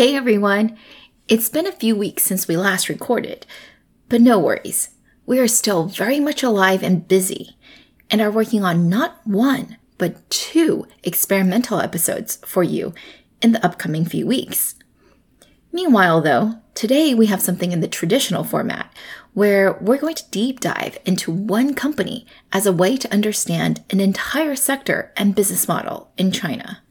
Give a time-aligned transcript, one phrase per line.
[0.00, 0.78] Hey everyone!
[1.28, 3.44] It's been a few weeks since we last recorded,
[4.08, 4.94] but no worries.
[5.26, 7.58] We are still very much alive and busy
[8.10, 12.94] and are working on not one, but two experimental episodes for you
[13.42, 14.74] in the upcoming few weeks.
[15.70, 18.90] Meanwhile, though, today we have something in the traditional format
[19.34, 22.24] where we're going to deep dive into one company
[22.54, 26.82] as a way to understand an entire sector and business model in China.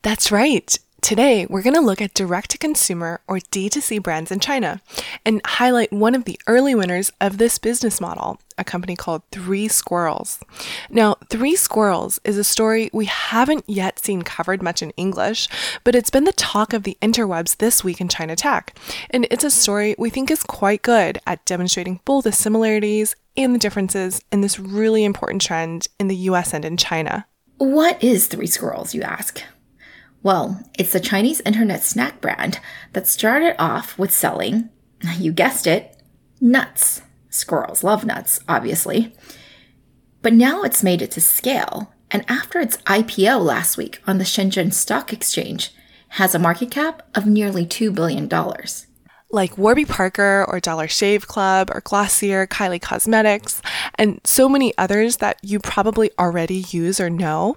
[0.00, 0.78] That's right.
[1.00, 4.82] Today, we're going to look at direct to consumer or D2C brands in China
[5.24, 9.68] and highlight one of the early winners of this business model, a company called Three
[9.68, 10.40] Squirrels.
[10.90, 15.48] Now, Three Squirrels is a story we haven't yet seen covered much in English,
[15.84, 18.76] but it's been the talk of the interwebs this week in China Tech.
[19.10, 23.54] And it's a story we think is quite good at demonstrating both the similarities and
[23.54, 27.24] the differences in this really important trend in the US and in China.
[27.58, 29.42] What is Three Squirrels, you ask?
[30.22, 32.58] Well, it's a Chinese internet snack brand
[32.92, 34.68] that started off with selling,
[35.18, 35.96] you guessed it,
[36.40, 37.02] nuts.
[37.30, 39.14] Squirrels love nuts, obviously.
[40.22, 44.24] But now it's made it to scale, and after its IPO last week on the
[44.24, 45.72] Shenzhen Stock Exchange,
[46.12, 48.28] has a market cap of nearly $2 billion
[49.30, 53.60] like Warby Parker or Dollar Shave Club or Glossier, Kylie Cosmetics,
[53.96, 57.56] and so many others that you probably already use or know,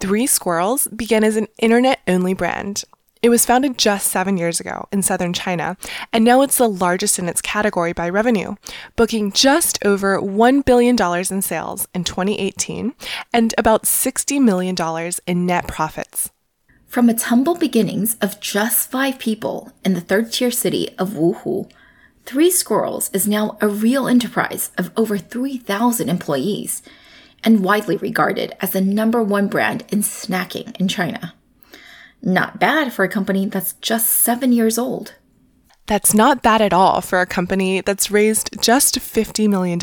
[0.00, 2.84] Three Squirrels began as an internet only brand.
[3.20, 5.76] It was founded just seven years ago in southern China,
[6.12, 8.54] and now it's the largest in its category by revenue,
[8.94, 10.96] booking just over $1 billion
[11.30, 12.94] in sales in 2018
[13.32, 14.76] and about $60 million
[15.26, 16.30] in net profits.
[16.88, 21.70] From its humble beginnings of just five people in the third tier city of Wuhu,
[22.24, 26.82] Three Squirrels is now a real enterprise of over 3,000 employees
[27.44, 31.34] and widely regarded as the number one brand in snacking in China.
[32.22, 35.14] Not bad for a company that's just seven years old.
[35.88, 39.78] That's not bad at all for a company that's raised just $50 million.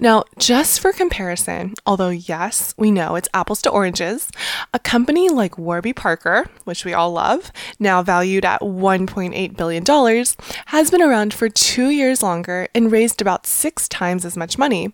[0.00, 4.28] Now, just for comparison, although yes, we know it's apples to oranges,
[4.74, 10.24] a company like Warby Parker, which we all love, now valued at $1.8 billion,
[10.66, 14.92] has been around for two years longer and raised about six times as much money,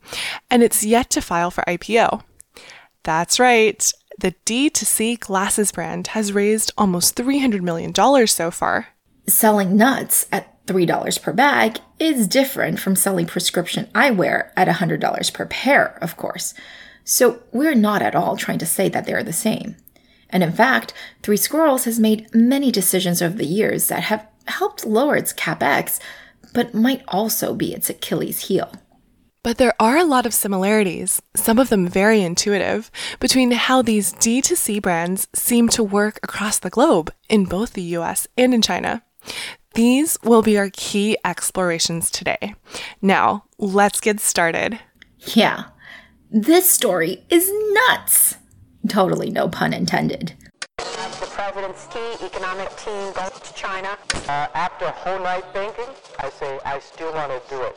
[0.50, 2.22] and it's yet to file for IPO.
[3.04, 3.90] That's right.
[4.18, 7.94] The D2C glasses brand has raised almost $300 million
[8.26, 8.88] so far
[9.26, 15.46] selling nuts at $3 per bag is different from selling prescription eyewear at $100 per
[15.46, 16.54] pair, of course.
[17.04, 19.76] So we're not at all trying to say that they're the same.
[20.30, 24.86] And in fact, Three Squirrels has made many decisions over the years that have helped
[24.86, 26.00] lower its capex,
[26.52, 28.72] but might also be its Achilles heel.
[29.42, 34.14] But there are a lot of similarities, some of them very intuitive, between how these
[34.14, 39.02] D2C brands seem to work across the globe in both the US and in China.
[39.74, 42.54] These will be our key explorations today.
[43.02, 44.78] Now, let's get started.
[45.18, 45.64] Yeah,
[46.30, 48.36] this story is nuts.
[48.88, 50.34] Totally no pun intended.
[50.76, 53.96] The president's key economic team goes to China.
[54.28, 55.86] Uh, after a whole night thinking,
[56.18, 57.76] I say I still want to do it.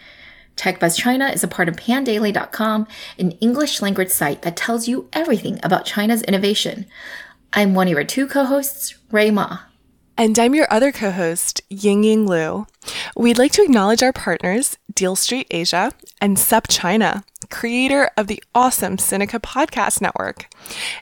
[0.61, 5.59] TechBuzz China is a part of pandaily.com, an English language site that tells you everything
[5.63, 6.85] about China's innovation.
[7.51, 9.70] I'm one of your two co-hosts, Rui Ma.
[10.21, 12.67] And I'm your other co host, Ying Ying Lu.
[13.15, 18.97] We'd like to acknowledge our partners, Deal Street Asia and SupChina, creator of the awesome
[18.97, 20.45] Sinica Podcast Network.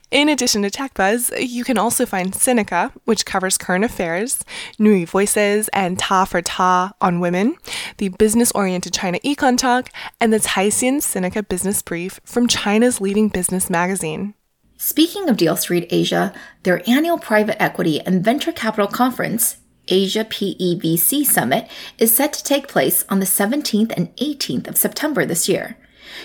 [0.10, 4.45] In addition to TechBuzz, you can also find Sinica, which covers current affairs,
[4.80, 7.57] Nui Voices, and Ta for Ta on women,
[7.98, 9.89] the business oriented China Econ Talk,
[10.22, 14.33] and the Caixin Sinica Business Brief from China's leading business magazine.
[14.81, 16.31] Speaking of Deal Street Asia,
[16.63, 19.57] their annual private equity and venture capital conference,
[19.89, 21.67] Asia PEVC Summit,
[21.97, 25.75] is set to take place on the 17th and 18th of September this year.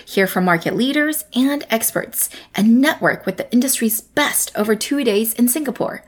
[0.05, 5.33] Hear from market leaders and experts and network with the industry's best over two days
[5.33, 6.05] in Singapore.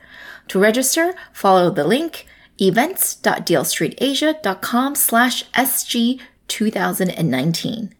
[0.48, 2.26] To register, follow the link
[2.58, 7.94] events.dealstreetasia.com slash SG 2019.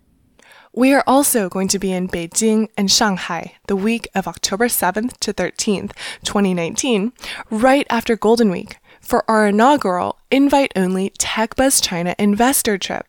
[0.79, 5.17] We are also going to be in Beijing and Shanghai the week of October 7th
[5.17, 5.91] to 13th,
[6.23, 7.13] 2019,
[7.51, 13.09] right after Golden Week for our inaugural invite only TechBuzz China investor trip.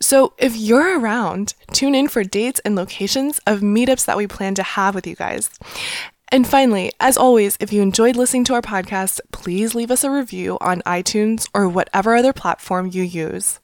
[0.00, 4.56] So if you're around, tune in for dates and locations of meetups that we plan
[4.56, 5.50] to have with you guys.
[6.30, 10.10] And finally, as always, if you enjoyed listening to our podcast, please leave us a
[10.10, 13.60] review on iTunes or whatever other platform you use.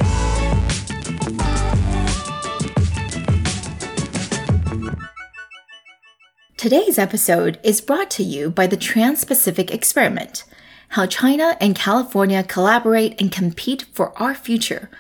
[6.61, 10.45] Today's episode is brought to you by the Trans Pacific Experiment
[10.89, 14.91] How China and California Collaborate and Compete for Our Future,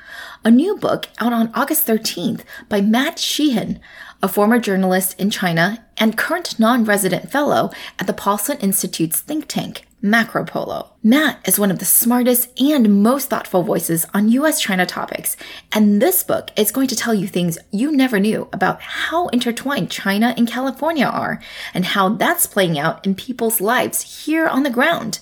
[0.42, 3.78] a new book out on August 13th by Matt Sheehan,
[4.22, 9.46] a former journalist in China and current non resident fellow at the Paulson Institute's think
[9.46, 10.90] tank, Macropolo.
[11.02, 15.36] Matt is one of the smartest and most thoughtful voices on US China topics,
[15.72, 19.90] and this book is going to tell you things you never knew about how intertwined
[19.90, 21.40] China and California are,
[21.74, 25.18] and how that's playing out in people's lives here on the ground,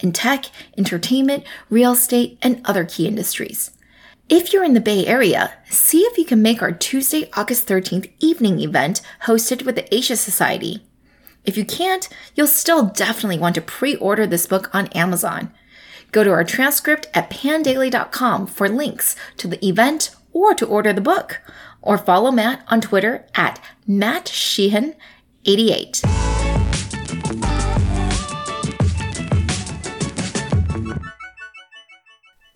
[0.00, 0.46] in tech,
[0.78, 3.70] entertainment, real estate, and other key industries.
[4.30, 8.10] If you're in the Bay Area, see if you can make our Tuesday, August 13th
[8.18, 10.86] evening event hosted with the Asia Society.
[11.44, 15.52] If you can't, you'll still definitely want to pre order this book on Amazon.
[16.12, 21.00] Go to our transcript at pandaily.com for links to the event or to order the
[21.00, 21.40] book,
[21.80, 26.02] or follow Matt on Twitter at Matt Sheehan88.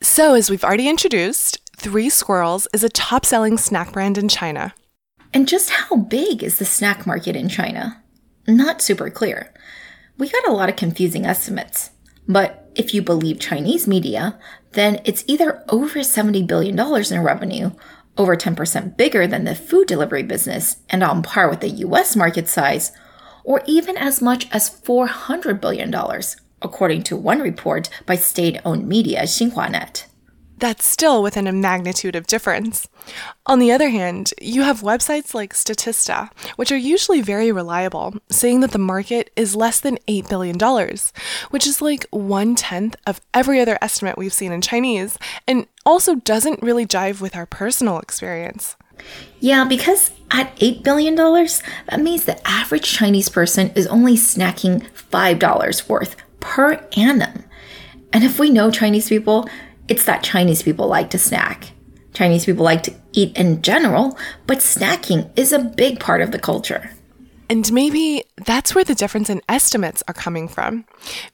[0.00, 4.74] So, as we've already introduced, Three Squirrels is a top selling snack brand in China.
[5.34, 8.02] And just how big is the snack market in China?
[8.46, 9.52] Not super clear.
[10.18, 11.90] We got a lot of confusing estimates.
[12.28, 14.38] But if you believe Chinese media,
[14.72, 17.70] then it's either over $70 billion in revenue,
[18.16, 22.48] over 10% bigger than the food delivery business, and on par with the US market
[22.48, 22.92] size,
[23.44, 25.94] or even as much as $400 billion,
[26.62, 30.06] according to one report by state owned media XinhuaNet
[30.58, 32.88] that's still within a magnitude of difference.
[33.46, 38.60] On the other hand, you have websites like Statista, which are usually very reliable, saying
[38.60, 40.58] that the market is less than $8 billion,
[41.50, 46.16] which is like one tenth of every other estimate we've seen in Chinese, and also
[46.16, 48.76] doesn't really jive with our personal experience.
[49.40, 55.88] Yeah, because at $8 billion, that means the average Chinese person is only snacking $5
[55.88, 57.44] worth per annum.
[58.12, 59.48] And if we know Chinese people,
[59.88, 61.72] it's that Chinese people like to snack.
[62.12, 64.16] Chinese people like to eat in general,
[64.46, 66.90] but snacking is a big part of the culture.
[67.48, 70.84] And maybe that's where the difference in estimates are coming from.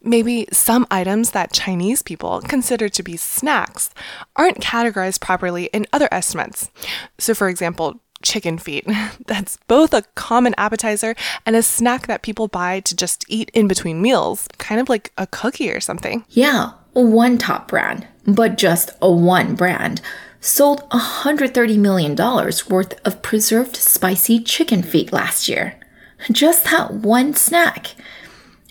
[0.02, 3.90] Maybe some items that Chinese people consider to be snacks
[4.37, 6.70] aren't categorized properly in other estimates.
[7.19, 8.86] So, for example, chicken feet.
[9.26, 11.14] That's both a common appetizer
[11.44, 15.12] and a snack that people buy to just eat in between meals, kind of like
[15.19, 16.24] a cookie or something.
[16.30, 20.00] Yeah, one top brand, but just a one brand,
[20.40, 25.78] sold $130 million worth of preserved spicy chicken feet last year.
[26.30, 27.94] Just that one snack.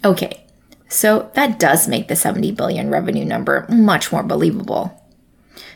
[0.05, 0.45] Okay,
[0.87, 5.00] so that does make the 70 billion revenue number much more believable.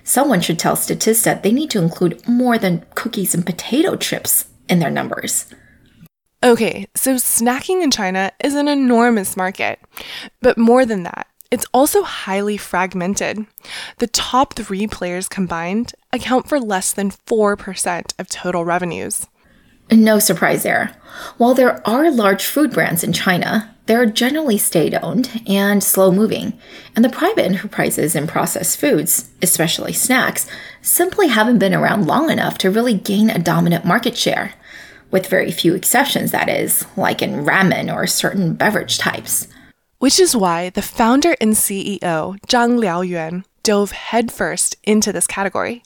[0.06, 4.78] Someone should tell Statista they need to include more than cookies and potato chips in
[4.78, 5.54] their numbers.
[6.44, 9.80] Okay, so snacking in China is an enormous market.
[10.42, 13.48] But more than that, it's also highly fragmented.
[13.98, 19.26] The top three players combined account for less than 4% of total revenues.
[19.92, 20.96] No surprise there.
[21.38, 26.58] While there are large food brands in China, they're generally state owned and slow moving,
[26.96, 30.48] and the private enterprises in processed foods, especially snacks,
[30.82, 34.54] simply haven't been around long enough to really gain a dominant market share.
[35.12, 39.48] With very few exceptions, that is, like in ramen or certain beverage types.
[40.00, 42.00] Which is why the founder and CEO,
[42.48, 45.84] Zhang Liaoyuan, dove headfirst into this category.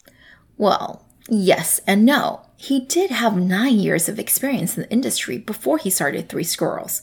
[0.58, 2.42] Well, yes and no.
[2.58, 7.02] He did have nine years of experience in the industry before he started Three Squirrels.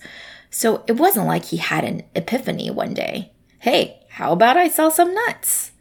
[0.50, 3.32] So it wasn't like he had an epiphany one day.
[3.58, 5.72] Hey, how about I sell some nuts?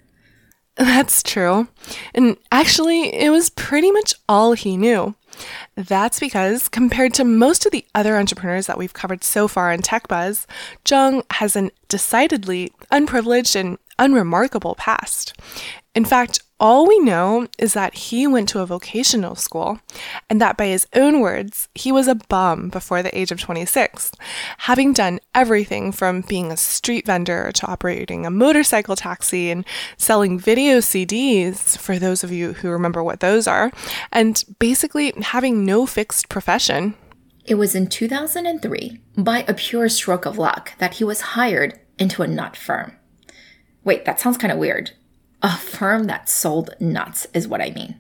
[0.76, 1.68] That's true.
[2.14, 5.16] And actually, it was pretty much all he knew.
[5.76, 9.82] That's because, compared to most of the other entrepreneurs that we've covered so far in
[9.82, 10.48] Tech Buzz,
[10.84, 15.34] Zhang has an decidedly unprivileged and unremarkable past.
[15.94, 19.80] In fact, all we know is that he went to a vocational school,
[20.30, 24.12] and that by his own words, he was a bum before the age of 26,
[24.60, 29.66] having done everything from being a street vendor to operating a motorcycle taxi and
[29.98, 33.72] selling video CDs, for those of you who remember what those are,
[34.14, 36.96] and basically having no fixed profession.
[37.44, 42.24] It was in 2003, by a pure stroke of luck, that he was hired into
[42.24, 42.98] a nut firm.
[43.84, 44.92] Wait, that sounds kind of weird.
[45.46, 48.00] A firm that sold nuts is what I mean.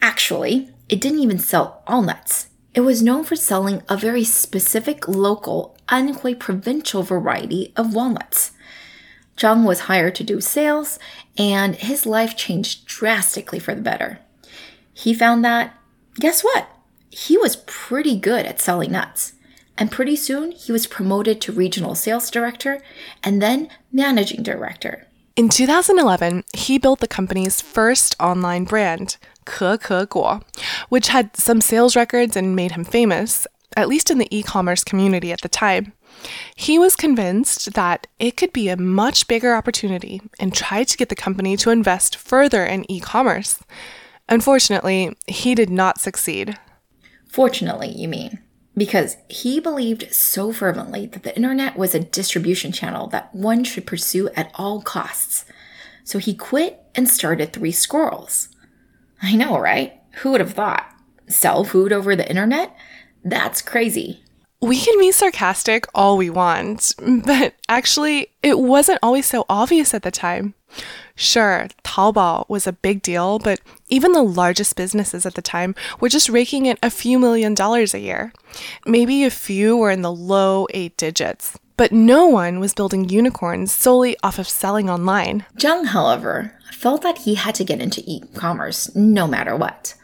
[0.00, 2.46] Actually, it didn't even sell all nuts.
[2.74, 8.52] It was known for selling a very specific local, Anhui provincial variety of walnuts.
[9.36, 11.00] Zhang was hired to do sales,
[11.36, 14.20] and his life changed drastically for the better.
[14.94, 15.74] He found that,
[16.20, 16.68] guess what?
[17.10, 19.32] He was pretty good at selling nuts.
[19.76, 22.80] And pretty soon, he was promoted to regional sales director
[23.24, 25.07] and then managing director.
[25.38, 29.78] In 2011, he built the company's first online brand, Ke
[30.88, 34.82] which had some sales records and made him famous, at least in the e commerce
[34.82, 35.92] community at the time.
[36.56, 41.08] He was convinced that it could be a much bigger opportunity and tried to get
[41.08, 43.60] the company to invest further in e commerce.
[44.28, 46.58] Unfortunately, he did not succeed.
[47.28, 48.40] Fortunately, you mean?
[48.78, 53.86] Because he believed so fervently that the internet was a distribution channel that one should
[53.86, 55.44] pursue at all costs.
[56.04, 58.48] So he quit and started Three Squirrels.
[59.22, 60.00] I know, right?
[60.18, 60.90] Who would have thought?
[61.26, 62.74] Sell food over the internet?
[63.24, 64.22] That's crazy.
[64.60, 66.94] We can be sarcastic all we want,
[67.24, 70.54] but actually, it wasn't always so obvious at the time.
[71.20, 76.08] Sure, Taobao was a big deal, but even the largest businesses at the time were
[76.08, 78.32] just raking in a few million dollars a year.
[78.86, 81.58] Maybe a few were in the low eight digits.
[81.76, 85.44] But no one was building unicorns solely off of selling online.
[85.56, 89.94] Zhang, however, felt that he had to get into e commerce no matter what.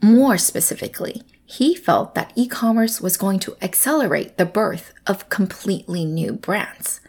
[0.00, 6.04] More specifically, he felt that e commerce was going to accelerate the birth of completely
[6.04, 7.00] new brands.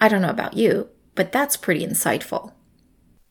[0.00, 2.52] I don't know about you, but that's pretty insightful.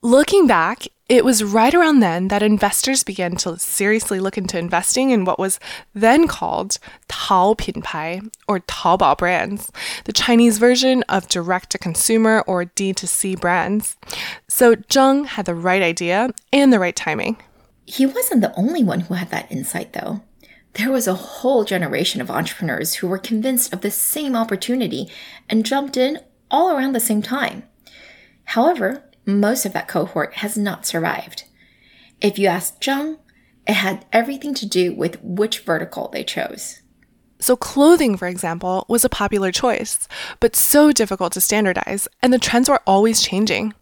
[0.04, 5.10] Looking back, it was right around then that investors began to seriously look into investing
[5.10, 5.60] in what was
[5.94, 9.70] then called Tao Pinpai or Taobao brands,
[10.02, 13.96] the Chinese version of direct to consumer or D2C brands.
[14.48, 17.36] So Zhang had the right idea and the right timing.
[17.86, 20.22] He wasn't the only one who had that insight, though.
[20.72, 25.08] There was a whole generation of entrepreneurs who were convinced of the same opportunity
[25.48, 26.18] and jumped in
[26.50, 27.62] all around the same time.
[28.46, 31.44] However, most of that cohort has not survived.
[32.20, 33.18] If you ask Zhang,
[33.66, 36.80] it had everything to do with which vertical they chose.
[37.38, 40.06] So, clothing, for example, was a popular choice,
[40.38, 43.74] but so difficult to standardize, and the trends were always changing.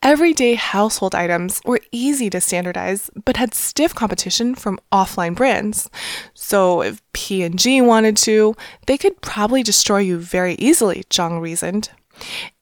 [0.00, 5.88] Everyday household items were easy to standardize, but had stiff competition from offline brands.
[6.34, 8.54] So if P&G wanted to,
[8.86, 11.88] they could probably destroy you very easily, Zhang reasoned.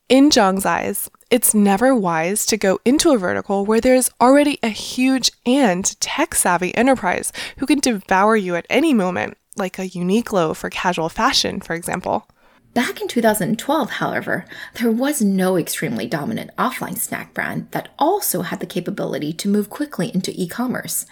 [0.08, 4.68] In Zhang's eyes, it's never wise to go into a vertical where there's already a
[4.68, 10.54] huge and tech savvy enterprise who can devour you at any moment, like a Uniqlo
[10.54, 12.28] for casual fashion, for example.
[12.74, 18.60] Back in 2012, however, there was no extremely dominant offline snack brand that also had
[18.60, 21.06] the capability to move quickly into e commerce.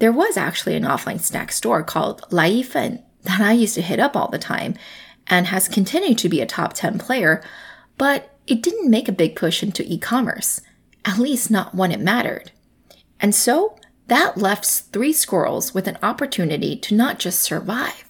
[0.00, 4.00] There was actually an offline snack store called Lai Yifen that I used to hit
[4.00, 4.74] up all the time
[5.28, 7.40] and has continued to be a top 10 player,
[7.96, 10.60] but it didn't make a big push into e commerce,
[11.04, 12.50] at least not when it mattered.
[13.20, 13.76] And so
[14.08, 18.04] that left Three Squirrels with an opportunity to not just survive,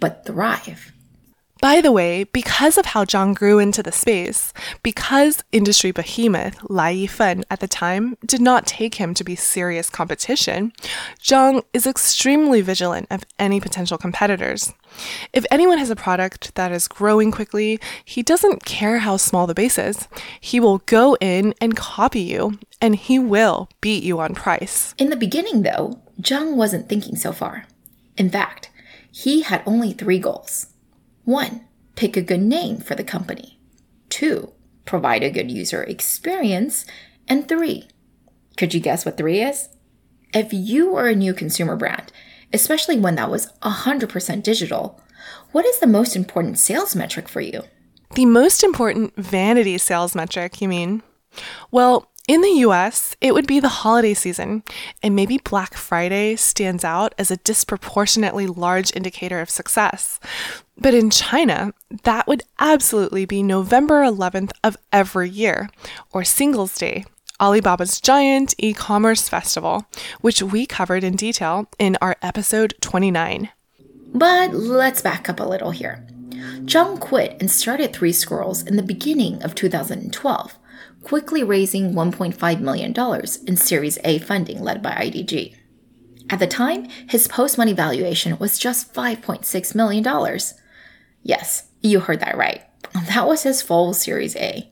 [0.00, 0.92] but thrive.
[1.62, 4.52] By the way, because of how Zhang grew into the space,
[4.82, 9.88] because industry behemoth Lai Yifen at the time did not take him to be serious
[9.88, 10.72] competition,
[11.20, 14.74] Zhang is extremely vigilant of any potential competitors.
[15.32, 19.54] If anyone has a product that is growing quickly, he doesn't care how small the
[19.54, 20.08] base is.
[20.40, 24.96] He will go in and copy you, and he will beat you on price.
[24.98, 27.66] In the beginning, though, Zhang wasn't thinking so far.
[28.16, 28.68] In fact,
[29.12, 30.66] he had only three goals.
[31.24, 33.60] One, pick a good name for the company.
[34.08, 34.52] Two,
[34.84, 36.84] provide a good user experience.
[37.28, 37.88] And three,
[38.56, 39.68] could you guess what three is?
[40.34, 42.10] If you were a new consumer brand,
[42.52, 45.00] especially one that was 100% digital,
[45.52, 47.62] what is the most important sales metric for you?
[48.14, 51.02] The most important vanity sales metric, you mean?
[51.70, 54.62] Well, in the US, it would be the holiday season,
[55.02, 60.20] and maybe Black Friday stands out as a disproportionately large indicator of success.
[60.78, 61.72] But in China,
[62.04, 65.68] that would absolutely be November 11th of every year,
[66.12, 67.04] or Singles Day,
[67.40, 69.84] Alibaba's giant e commerce festival,
[70.20, 73.48] which we covered in detail in our episode 29.
[74.14, 76.06] But let's back up a little here.
[76.64, 80.58] Zhang quit and started Three Squirrels in the beginning of 2012,
[81.02, 82.94] quickly raising $1.5 million
[83.46, 85.56] in Series A funding led by IDG.
[86.30, 90.38] At the time, his post money valuation was just $5.6 million.
[91.22, 92.62] Yes, you heard that right.
[93.08, 94.70] That was his full Series A.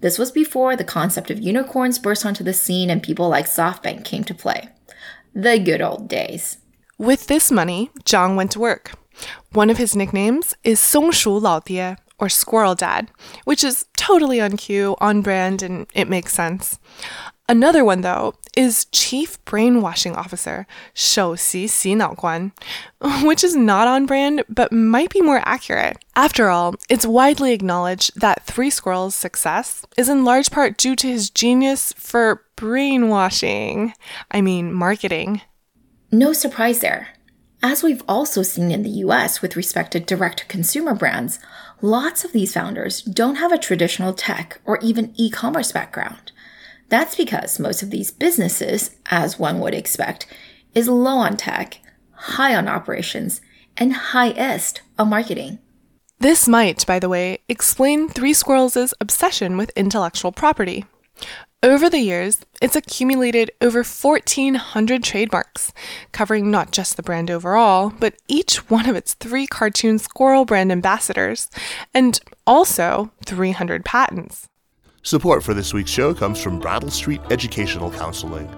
[0.00, 4.04] This was before the concept of unicorns burst onto the scene and people like SoftBank
[4.04, 4.68] came to play.
[5.34, 6.58] The good old days.
[6.98, 8.92] With this money, Zhang went to work.
[9.52, 13.11] One of his nicknames is Songshu Lao Die, or Squirrel Dad,
[13.45, 16.79] which is totally on cue, on brand, and it makes sense.
[17.49, 22.51] Another one, though, is Chief Brainwashing Officer, 首席洗脑官,
[23.23, 25.97] which is not on brand but might be more accurate.
[26.13, 31.07] After all, it's widely acknowledged that Three Squirrels' success is in large part due to
[31.07, 33.93] his genius for brainwashing.
[34.29, 35.41] I mean, marketing.
[36.11, 37.09] No surprise there.
[37.63, 41.39] As we've also seen in the US with respect to direct to consumer brands,
[41.82, 46.32] lots of these founders don't have a traditional tech or even e commerce background.
[46.88, 50.26] That's because most of these businesses, as one would expect,
[50.74, 51.78] is low on tech,
[52.12, 53.40] high on operations,
[53.76, 55.58] and highest on marketing.
[56.18, 60.84] This might, by the way, explain Three Squirrels' obsession with intellectual property.
[61.64, 65.72] Over the years, it's accumulated over 1,400 trademarks,
[66.10, 70.72] covering not just the brand overall, but each one of its three cartoon squirrel brand
[70.72, 71.48] ambassadors,
[71.94, 74.48] and also 300 patents.
[75.04, 78.48] Support for this week's show comes from Brattle Street Educational Counseling.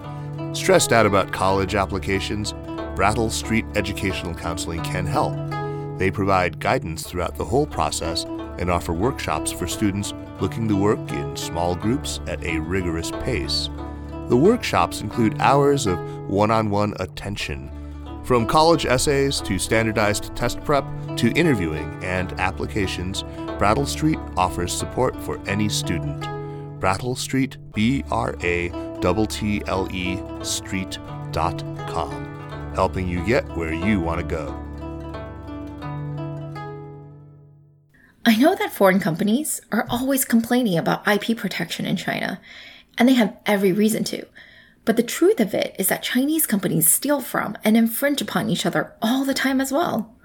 [0.55, 2.53] Stressed out about college applications?
[2.95, 5.35] Brattle Street Educational Counseling can help.
[5.99, 8.25] They provide guidance throughout the whole process
[8.59, 13.69] and offer workshops for students looking to work in small groups at a rigorous pace.
[14.29, 17.71] The workshops include hours of one on one attention.
[18.25, 20.83] From college essays to standardized test prep
[21.17, 23.23] to interviewing and applications,
[23.59, 26.27] Brattle Street offers support for any student.
[26.79, 28.69] Brattle Street, B R A
[28.99, 31.91] T T L E Street.com,
[32.73, 34.64] helping you get where you want to go.
[38.27, 42.41] I know that foreign companies are always complaining about IP protection in China,
[42.97, 44.25] and they have every reason to.
[44.83, 48.65] But the truth of it is that Chinese companies steal from and infringe upon each
[48.65, 50.15] other all the time as well.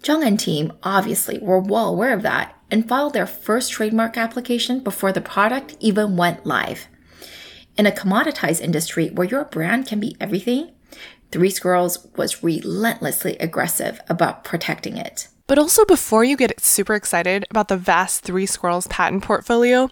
[0.00, 4.78] Zhang and team obviously were well aware of that and filed their first trademark application
[4.78, 6.86] before the product even went live.
[7.76, 10.70] In a commoditized industry where your brand can be everything,
[11.32, 15.26] Three Squirrels was relentlessly aggressive about protecting it.
[15.46, 19.90] But also, before you get super excited about the vast Three Squirrels patent portfolio,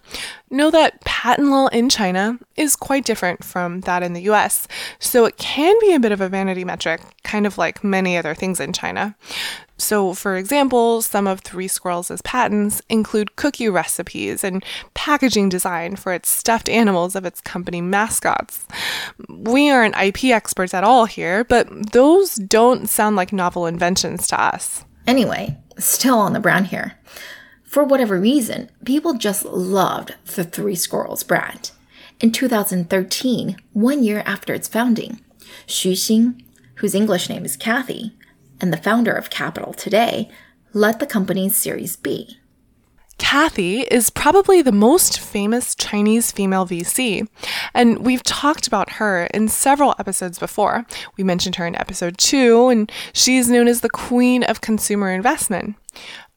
[0.49, 5.25] know that patent law in China is quite different from that in the US, so
[5.25, 8.59] it can be a bit of a vanity metric, kind of like many other things
[8.59, 9.15] in China.
[9.77, 14.63] So, for example, some of Three Squirrels' patents include cookie recipes and
[14.95, 18.65] packaging design for its stuffed animals of its company mascots.
[19.29, 24.41] We aren't IP experts at all here, but those don't sound like novel inventions to
[24.41, 24.83] us.
[25.05, 26.97] Anyway, still on the brand here.
[27.63, 31.71] For whatever reason, people just loved the Three Squirrels brand.
[32.19, 35.19] In 2013, one year after its founding,
[35.67, 36.41] Xu Xing,
[36.75, 38.15] whose English name is Kathy,
[38.61, 40.29] and the founder of Capital today,
[40.71, 42.37] led the company's Series B.
[43.17, 47.27] Kathy is probably the most famous Chinese female VC,
[47.73, 50.85] and we've talked about her in several episodes before.
[51.17, 55.75] We mentioned her in episode two, and she's known as the queen of consumer investment.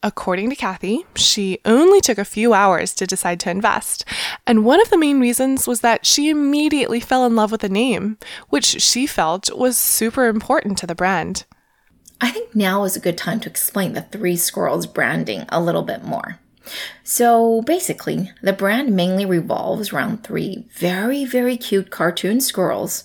[0.02, 4.04] According to Kathy, she only took a few hours to decide to invest,
[4.46, 7.68] and one of the main reasons was that she immediately fell in love with the
[7.68, 8.18] name,
[8.50, 11.44] which she felt was super important to the brand.
[12.20, 15.82] I think now is a good time to explain the Three Squirrels branding a little
[15.82, 16.38] bit more.
[17.04, 23.04] So basically, the brand mainly revolves around three very, very cute cartoon squirrels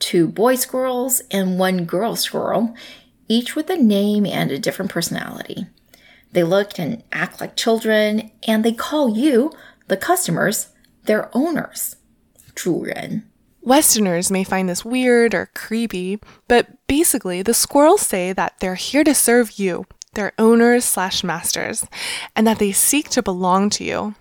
[0.00, 2.74] two boy squirrels and one girl squirrel,
[3.28, 5.66] each with a name and a different personality.
[6.32, 9.52] They look and act like children, and they call you,
[9.86, 10.68] the customers,
[11.04, 11.96] their owners.
[12.54, 13.24] 主人.
[13.62, 19.04] Westerners may find this weird or creepy, but basically, the squirrels say that they're here
[19.04, 21.85] to serve you, their owners slash masters,
[22.35, 24.15] and that they seek to belong to you.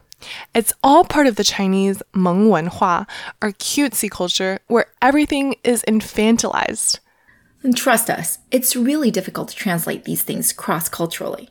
[0.54, 3.06] It's all part of the Chinese Meng Wenhua,
[3.42, 6.98] or cutesy culture, where everything is infantilized.
[7.62, 11.48] And trust us, it's really difficult to translate these things cross culturally.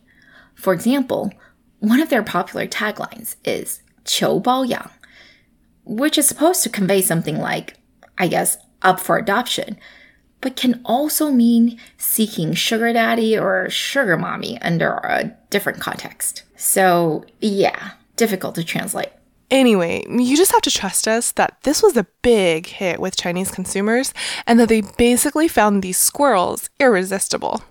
[0.54, 1.32] For example,
[1.80, 4.92] one of their popular taglines is 求包养,
[5.86, 7.78] which is supposed to convey something like,
[8.18, 9.78] I guess, up for adoption,
[10.41, 16.45] but can also mean seeking sugar daddy or sugar mommy under a different context.
[16.57, 19.11] So, yeah, difficult to translate.
[19.51, 23.51] Anyway, you just have to trust us that this was a big hit with Chinese
[23.51, 24.13] consumers
[24.47, 27.63] and that they basically found these squirrels irresistible.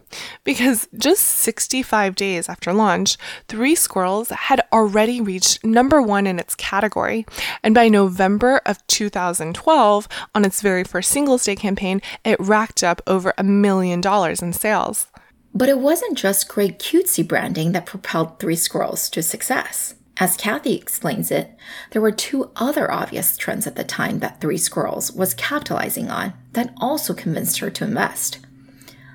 [0.43, 6.55] Because just 65 days after launch, Three Squirrels had already reached number one in its
[6.55, 7.27] category.
[7.61, 13.01] And by November of 2012, on its very first Singles Day campaign, it racked up
[13.05, 15.07] over a million dollars in sales.
[15.53, 19.93] But it wasn't just great cutesy branding that propelled Three Squirrels to success.
[20.19, 21.55] As Kathy explains it,
[21.91, 26.33] there were two other obvious trends at the time that Three Squirrels was capitalizing on
[26.53, 28.39] that also convinced her to invest.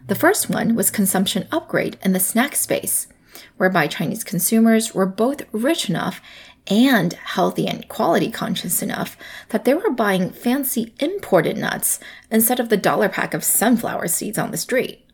[0.07, 3.09] The first one was consumption upgrade in the snack space,
[3.57, 6.21] whereby Chinese consumers were both rich enough
[6.69, 9.17] and healthy and quality conscious enough
[9.49, 11.99] that they were buying fancy imported nuts
[12.31, 15.05] instead of the dollar pack of sunflower seeds on the street.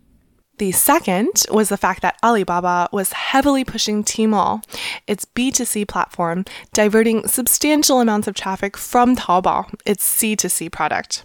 [0.58, 4.64] The second was the fact that Alibaba was heavily pushing Tmall,
[5.06, 11.24] its B2C platform, diverting substantial amounts of traffic from Taobao, its C2C product.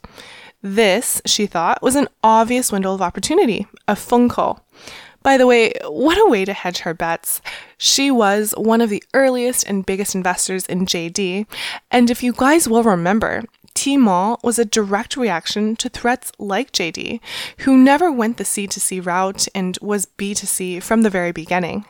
[0.61, 4.59] This, she thought, was an obvious window of opportunity, a fengkou.
[5.23, 7.41] By the way, what a way to hedge her bets.
[7.77, 11.47] She was one of the earliest and biggest investors in JD,
[11.89, 13.43] and if you guys will remember,
[13.75, 17.19] Tmall was a direct reaction to threats like JD,
[17.59, 21.85] who never went the C2C route and was B2C from the very beginning.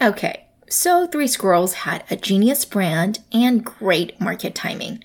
[0.00, 5.02] Okay, so Three Squirrels had a genius brand and great market timing.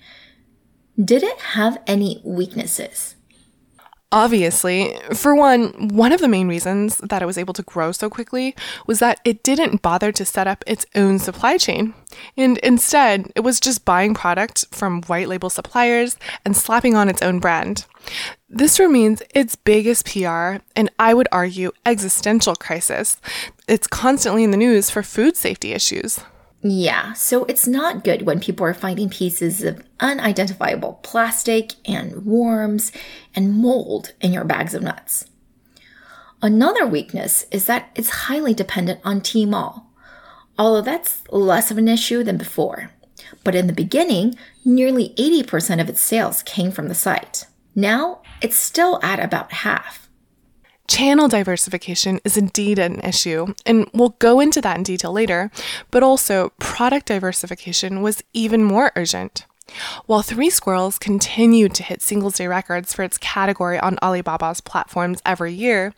[1.02, 3.14] Did it have any weaknesses?
[4.12, 8.10] Obviously, for one, one of the main reasons that it was able to grow so
[8.10, 11.94] quickly was that it didn't bother to set up its own supply chain.
[12.36, 17.22] And instead, it was just buying product from white label suppliers and slapping on its
[17.22, 17.86] own brand.
[18.48, 23.20] This remains its biggest PR and I would argue existential crisis.
[23.68, 26.18] It's constantly in the news for food safety issues.
[26.62, 32.92] Yeah, so it's not good when people are finding pieces of unidentifiable plastic and worms
[33.34, 35.24] and mold in your bags of nuts.
[36.42, 39.84] Another weakness is that it's highly dependent on Tmall,
[40.58, 42.90] although that's less of an issue than before.
[43.42, 47.46] But in the beginning, nearly 80% of its sales came from the site.
[47.74, 50.09] Now, it's still at about half.
[50.90, 55.52] Channel diversification is indeed an issue, and we'll go into that in detail later,
[55.92, 59.46] but also product diversification was even more urgent.
[60.06, 65.22] While Three Squirrels continued to hit Singles Day records for its category on Alibaba's platforms
[65.24, 65.94] every year,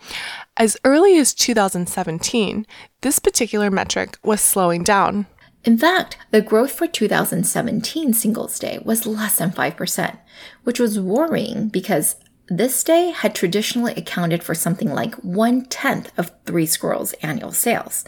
[0.58, 2.66] as early as 2017,
[3.00, 5.24] this particular metric was slowing down.
[5.64, 10.18] In fact, the growth for 2017 Singles Day was less than 5%,
[10.64, 12.16] which was worrying because
[12.56, 18.04] this day had traditionally accounted for something like one tenth of Three Squirrels' annual sales,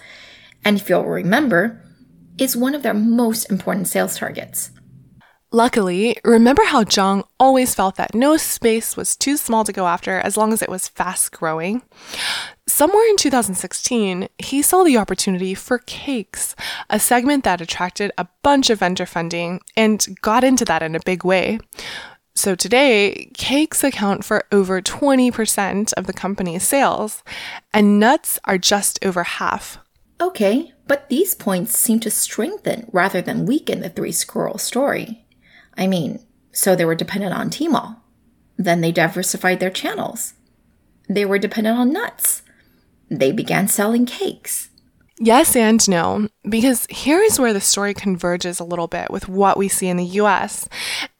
[0.64, 1.82] and if you'll remember,
[2.38, 4.70] is one of their most important sales targets.
[5.54, 10.18] Luckily, remember how Zhang always felt that no space was too small to go after
[10.18, 11.82] as long as it was fast growing?
[12.66, 16.56] Somewhere in 2016, he saw the opportunity for cakes,
[16.90, 21.00] a segment that attracted a bunch of venture funding, and got into that in a
[21.06, 21.60] big way.
[22.36, 27.22] So today, cakes account for over 20% of the company's sales,
[27.72, 29.78] and nuts are just over half.
[30.20, 35.24] Okay, but these points seem to strengthen rather than weaken the three squirrel story.
[35.78, 37.98] I mean, so they were dependent on Tmall.
[38.56, 40.34] Then they diversified their channels.
[41.08, 42.42] They were dependent on nuts.
[43.08, 44.70] They began selling cakes.
[45.18, 49.56] Yes and no, because here is where the story converges a little bit with what
[49.56, 50.68] we see in the US.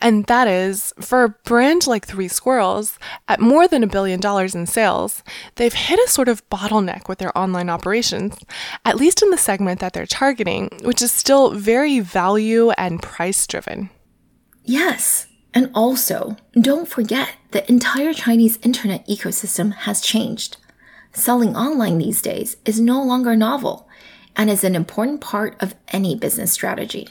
[0.01, 4.53] And that is, for a brand like Three Squirrels, at more than a billion dollars
[4.55, 5.23] in sales,
[5.55, 8.37] they've hit a sort of bottleneck with their online operations,
[8.85, 13.47] at least in the segment that they're targeting, which is still very value and price
[13.47, 13.91] driven.
[14.65, 20.57] Yes, and also, don't forget the entire Chinese internet ecosystem has changed
[21.15, 23.89] selling online these days is no longer novel
[24.37, 27.09] and is an important part of any business strategy.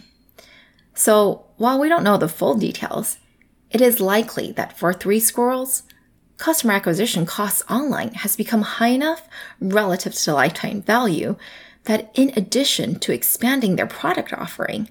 [0.94, 3.18] So, while we don't know the full details,
[3.72, 5.84] it is likely that for Three Squirrels,
[6.38, 9.28] customer acquisition costs online has become high enough
[9.60, 11.36] relative to lifetime value
[11.86, 14.90] that in addition to expanding their product offering,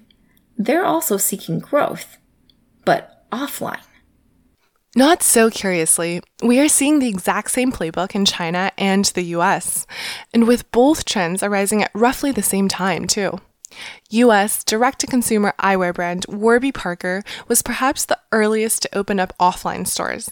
[0.57, 2.17] they're also seeking growth,
[2.85, 3.81] but offline.
[4.95, 9.87] Not so curiously, we are seeing the exact same playbook in China and the US,
[10.31, 13.39] and with both trends arising at roughly the same time, too.
[14.11, 19.33] US direct to consumer eyewear brand Warby Parker was perhaps the earliest to open up
[19.39, 20.29] offline stores,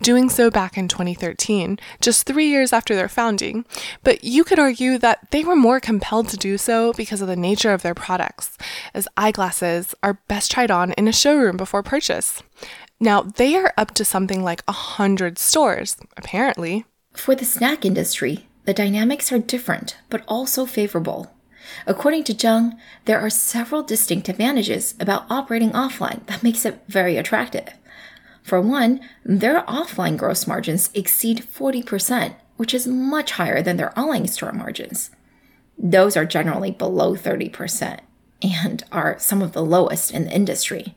[0.00, 3.64] doing so back in 2013, just three years after their founding.
[4.04, 7.34] But you could argue that they were more compelled to do so because of the
[7.34, 8.56] nature of their products,
[8.94, 12.44] as eyeglasses are best tried on in a showroom before purchase.
[13.04, 16.86] Now, they are up to something like 100 stores, apparently.
[17.12, 21.30] For the snack industry, the dynamics are different, but also favorable.
[21.86, 27.18] According to Zhang, there are several distinct advantages about operating offline that makes it very
[27.18, 27.74] attractive.
[28.42, 34.28] For one, their offline gross margins exceed 40%, which is much higher than their online
[34.28, 35.10] store margins.
[35.76, 37.98] Those are generally below 30%
[38.40, 40.96] and are some of the lowest in the industry.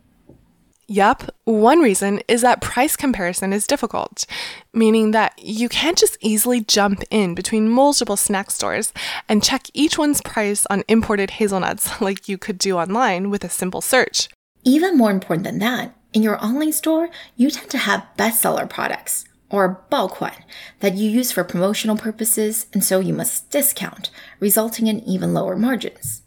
[0.89, 4.25] Yup, one reason is that price comparison is difficult,
[4.73, 8.93] meaning that you can't just easily jump in between multiple snack stores
[9.27, 13.49] and check each one's price on imported hazelnuts like you could do online with a
[13.49, 14.29] simple search.
[14.63, 19.25] Even more important than that, in your online store, you tend to have bestseller products
[19.49, 20.31] or 爆款
[20.79, 25.57] that you use for promotional purposes and so you must discount, resulting in even lower
[25.57, 26.21] margins.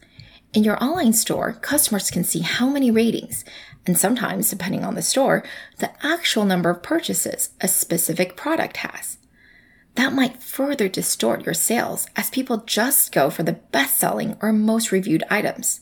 [0.52, 3.44] In your online store, customers can see how many ratings,
[3.86, 5.44] and sometimes, depending on the store,
[5.78, 9.18] the actual number of purchases a specific product has.
[9.94, 14.52] That might further distort your sales as people just go for the best selling or
[14.52, 15.80] most reviewed items.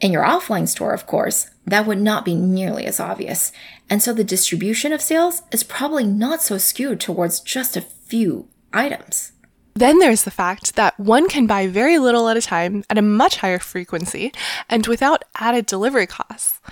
[0.00, 3.52] In your offline store, of course, that would not be nearly as obvious,
[3.90, 8.48] and so the distribution of sales is probably not so skewed towards just a few
[8.72, 9.32] items.
[9.76, 13.02] Then there's the fact that one can buy very little at a time at a
[13.02, 14.32] much higher frequency
[14.70, 16.62] and without added delivery costs.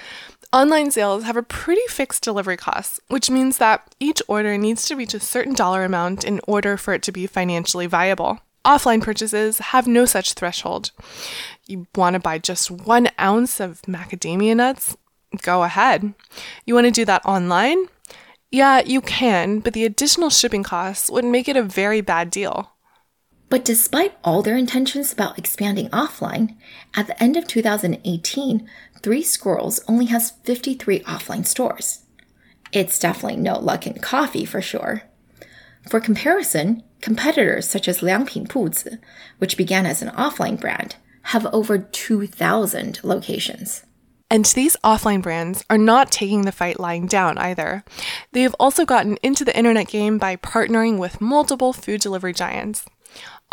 [0.54, 4.96] Online sales have a pretty fixed delivery cost, which means that each order needs to
[4.96, 8.40] reach a certain dollar amount in order for it to be financially viable.
[8.64, 10.90] Offline purchases have no such threshold.
[11.66, 14.96] You want to buy just one ounce of macadamia nuts?
[15.42, 16.14] Go ahead.
[16.64, 17.84] You want to do that online?
[18.50, 22.70] Yeah, you can, but the additional shipping costs would make it a very bad deal.
[23.48, 26.56] But despite all their intentions about expanding offline,
[26.94, 28.68] at the end of 2018,
[29.02, 32.04] Three Squirrels only has 53 offline stores.
[32.72, 35.02] It's definitely no Luckin Coffee for sure.
[35.88, 38.98] For comparison, competitors such as Liangpin Puzi,
[39.38, 43.84] which began as an offline brand, have over 2,000 locations.
[44.30, 47.84] And these offline brands are not taking the fight lying down either.
[48.32, 52.86] They have also gotten into the internet game by partnering with multiple food delivery giants.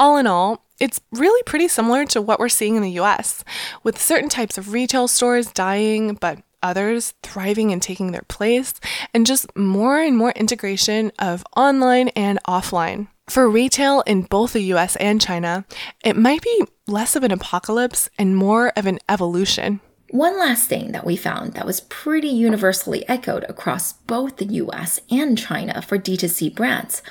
[0.02, 3.44] All in all, it's really pretty similar to what we're seeing in the US,
[3.84, 8.74] with certain types of retail stores dying, but others thriving and taking their place,
[9.14, 13.10] and just more and more integration of online and offline.
[13.30, 15.66] For retail in both the US and China,
[16.04, 19.82] it might be less of an apocalypse and more of an evolution.
[20.10, 25.00] One last thing that we found that was pretty universally echoed across both the US
[25.12, 27.04] and China for D2C brands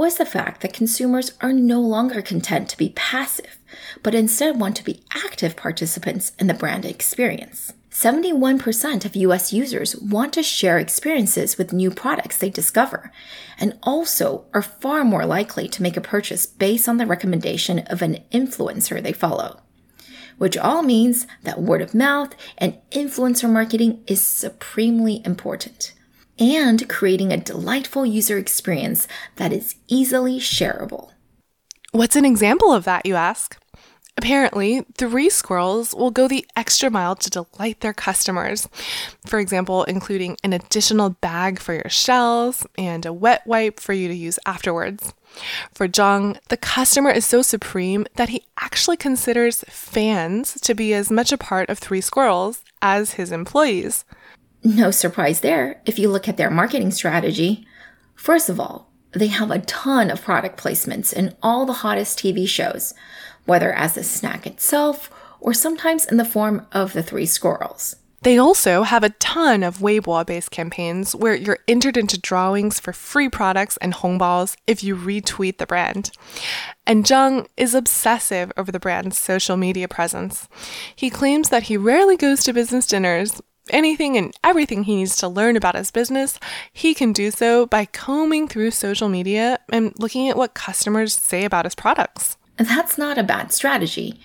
[0.00, 3.58] was the fact that consumers are no longer content to be passive,
[4.02, 7.74] but instead want to be active participants in the brand experience.
[7.90, 13.12] 71% of US users want to share experiences with new products they discover,
[13.58, 18.00] and also are far more likely to make a purchase based on the recommendation of
[18.00, 19.60] an influencer they follow.
[20.38, 25.92] Which all means that word of mouth and influencer marketing is supremely important
[26.40, 31.10] and creating a delightful user experience that is easily shareable.
[31.92, 33.60] What's an example of that, you ask?
[34.16, 38.68] Apparently, three squirrels will go the extra mile to delight their customers.
[39.24, 44.08] For example, including an additional bag for your shells and a wet wipe for you
[44.08, 45.14] to use afterwards.
[45.72, 51.10] For Zhang, the customer is so supreme that he actually considers fans to be as
[51.10, 54.04] much a part of Three Squirrels as his employees.
[54.62, 57.66] No surprise there if you look at their marketing strategy.
[58.14, 62.46] First of all, they have a ton of product placements in all the hottest TV
[62.46, 62.94] shows,
[63.44, 67.96] whether as a snack itself or sometimes in the form of the three squirrels.
[68.22, 72.92] They also have a ton of Weibo based campaigns where you're entered into drawings for
[72.92, 76.10] free products and hongbao if you retweet the brand.
[76.86, 80.48] And Zhang is obsessive over the brand's social media presence.
[80.94, 83.40] He claims that he rarely goes to business dinners,
[83.72, 86.38] anything and everything he needs to learn about his business,
[86.72, 91.44] he can do so by combing through social media and looking at what customers say
[91.44, 92.36] about his products.
[92.56, 94.20] That's not a bad strategy.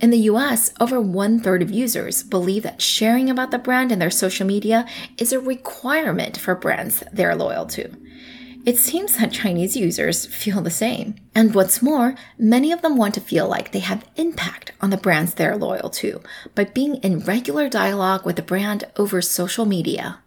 [0.00, 3.98] In the US, over one third of users believe that sharing about the brand in
[3.98, 4.86] their social media
[5.18, 7.90] is a requirement for brands they're loyal to.
[8.66, 11.14] It seems that Chinese users feel the same.
[11.34, 14.98] And what's more, many of them want to feel like they have impact on the
[14.98, 16.20] brands they're loyal to
[16.54, 20.18] by being in regular dialogue with the brand over social media.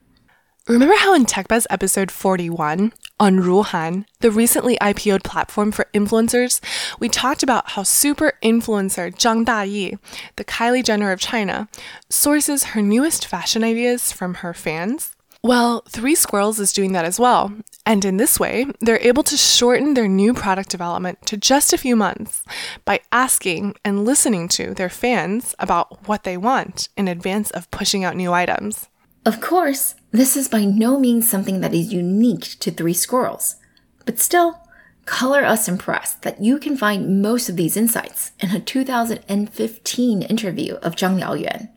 [0.68, 6.60] Remember how in TechBuzz episode 41 on Ruhnn, the recently IPO'd platform for influencers,
[7.00, 10.00] we talked about how super influencer Zhang Dayi,
[10.38, 11.68] the Kylie Jenner of China,
[12.10, 15.13] sources her newest fashion ideas from her fans?
[15.46, 17.52] Well, Three Squirrels is doing that as well.
[17.86, 21.78] And in this way, they're able to shorten their new product development to just a
[21.78, 22.46] few months
[22.86, 28.06] by asking and listening to their fans about what they want in advance of pushing
[28.06, 28.88] out new items.
[29.26, 33.58] Of course, this is by no means something that is unique to Three Squirrels,
[34.06, 34.62] but still,
[35.04, 40.76] color us impressed that you can find most of these insights in a 2015 interview
[40.76, 41.70] of Zhang Liaoyuan.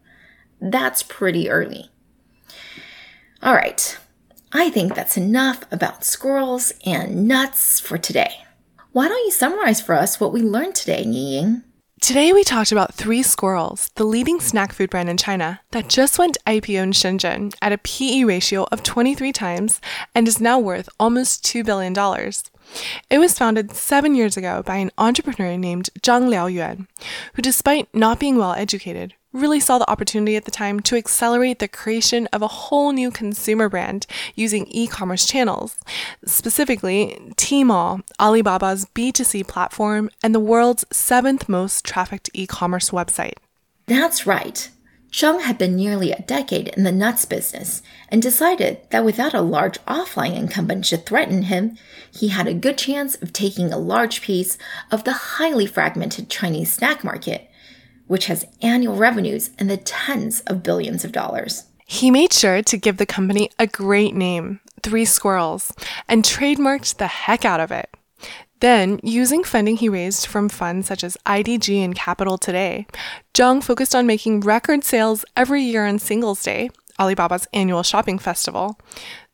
[0.60, 1.90] That's pretty early.
[3.42, 3.98] All right,
[4.52, 8.44] I think that's enough about squirrels and nuts for today.
[8.92, 11.62] Why don't you summarize for us what we learned today, Ying?
[12.00, 16.18] Today, we talked about Three Squirrels, the leading snack food brand in China that just
[16.18, 19.80] went IPO in Shenzhen at a PE ratio of 23 times
[20.14, 21.94] and is now worth almost $2 billion.
[23.10, 26.86] It was founded seven years ago by an entrepreneur named Zhang Liaoyuan,
[27.34, 31.58] who, despite not being well educated, really saw the opportunity at the time to accelerate
[31.58, 35.78] the creation of a whole new consumer brand using e commerce channels,
[36.24, 43.34] specifically Tmall, Alibaba's B2C platform, and the world's seventh most trafficked e commerce website.
[43.86, 44.70] That's right.
[45.12, 49.40] Zhang had been nearly a decade in the nuts business and decided that without a
[49.40, 51.78] large offline incumbent to threaten him,
[52.10, 54.58] he had a good chance of taking a large piece
[54.90, 57.45] of the highly fragmented Chinese snack market
[58.06, 61.64] which has annual revenues in the tens of billions of dollars.
[61.86, 65.72] He made sure to give the company a great name, Three Squirrels,
[66.08, 67.88] and trademarked the heck out of it.
[68.60, 72.86] Then, using funding he raised from funds such as IDG and Capital Today,
[73.34, 78.78] Zhang focused on making record sales every year on Singles Day, Alibaba's annual shopping festival.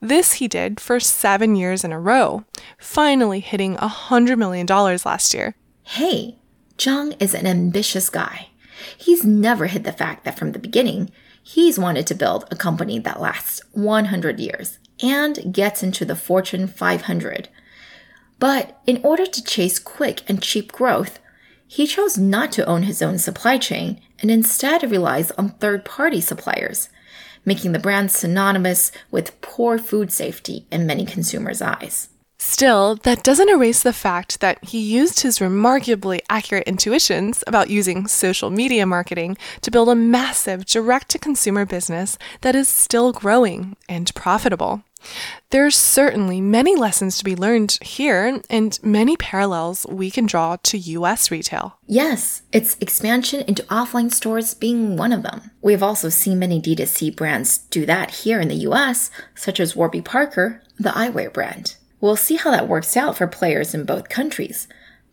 [0.01, 2.45] This he did for seven years in a row,
[2.79, 5.55] finally hitting $100 million last year.
[5.85, 6.39] Hey,
[6.77, 8.49] Zhang is an ambitious guy.
[8.97, 11.11] He's never hid the fact that from the beginning,
[11.43, 16.67] he's wanted to build a company that lasts 100 years and gets into the Fortune
[16.67, 17.49] 500.
[18.39, 21.19] But in order to chase quick and cheap growth,
[21.67, 26.21] he chose not to own his own supply chain and instead relies on third party
[26.21, 26.89] suppliers,
[27.45, 32.09] making the brand synonymous with poor food safety in many consumers' eyes.
[32.45, 38.09] Still, that doesn't erase the fact that he used his remarkably accurate intuitions about using
[38.09, 43.77] social media marketing to build a massive direct to consumer business that is still growing
[43.89, 44.83] and profitable.
[45.51, 50.79] There's certainly many lessons to be learned here and many parallels we can draw to
[50.79, 51.79] US retail.
[51.87, 55.53] Yes, its expansion into offline stores being one of them.
[55.61, 60.03] We've also seen many D2C brands do that here in the US, such as Warby
[60.03, 61.77] Parker, the eyewear brand.
[62.03, 64.67] We'll see how that works out for players in both countries.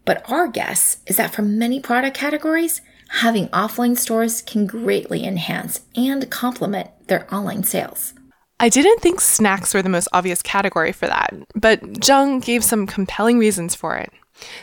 [0.06, 5.82] But our guess is that for many product categories, having offline stores can greatly enhance
[5.96, 8.14] and complement their online sales.
[8.60, 12.88] I didn't think snacks were the most obvious category for that, but Zhang gave some
[12.88, 14.12] compelling reasons for it.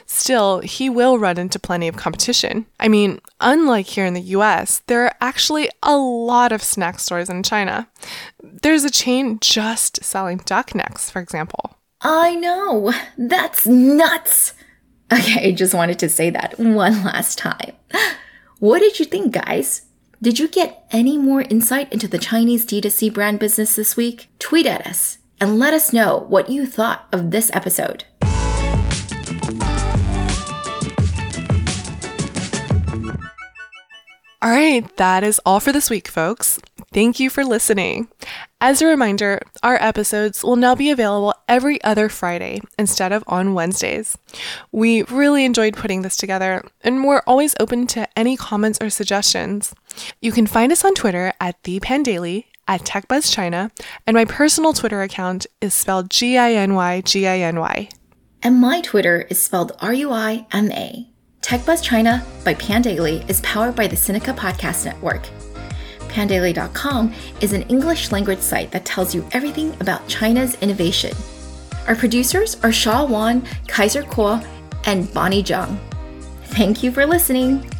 [0.06, 2.66] Still, he will run into plenty of competition.
[2.80, 7.30] I mean, unlike here in the US, there are actually a lot of snack stores
[7.30, 7.88] in China.
[8.42, 11.76] There's a chain just selling duck necks, for example.
[12.00, 12.92] I know.
[13.16, 14.52] That's nuts.
[15.12, 17.72] Okay, I just wanted to say that one last time.
[18.58, 19.82] What did you think, guys?
[20.20, 24.28] Did you get any more insight into the Chinese D2C brand business this week?
[24.38, 28.04] Tweet at us and let us know what you thought of this episode.
[34.42, 36.60] All right, that is all for this week, folks.
[36.92, 38.08] Thank you for listening.
[38.60, 43.54] As a reminder, our episodes will now be available every other Friday instead of on
[43.54, 44.16] Wednesdays.
[44.72, 49.74] We really enjoyed putting this together, and we're always open to any comments or suggestions.
[50.22, 53.70] You can find us on Twitter at the ThePandaily, at TechBuzzChina,
[54.06, 57.88] and my personal Twitter account is spelled G I N Y G I N Y.
[58.42, 61.10] And my Twitter is spelled R U I M A.
[61.42, 65.28] TechBuzz China by Pandaily is powered by the Sinica Podcast Network
[66.16, 67.12] pandaily.com
[67.42, 71.14] is an English language site that tells you everything about China's innovation.
[71.86, 74.42] Our producers are Shaw Wan, Kaiser Kuo,
[74.86, 75.78] and Bonnie Jung.
[76.44, 77.70] Thank you for listening.